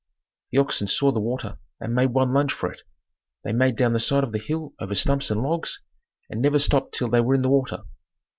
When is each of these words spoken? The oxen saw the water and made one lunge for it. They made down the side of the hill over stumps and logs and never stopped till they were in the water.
The 0.51 0.57
oxen 0.57 0.87
saw 0.87 1.11
the 1.11 1.19
water 1.19 1.59
and 1.79 1.93
made 1.93 2.09
one 2.11 2.33
lunge 2.33 2.51
for 2.51 2.71
it. 2.71 2.81
They 3.43 3.53
made 3.53 3.75
down 3.75 3.93
the 3.93 3.99
side 3.99 4.23
of 4.23 4.31
the 4.31 4.39
hill 4.39 4.73
over 4.79 4.95
stumps 4.95 5.29
and 5.29 5.43
logs 5.43 5.83
and 6.27 6.41
never 6.41 6.57
stopped 6.57 6.95
till 6.95 7.07
they 7.11 7.21
were 7.21 7.35
in 7.35 7.43
the 7.43 7.49
water. 7.49 7.83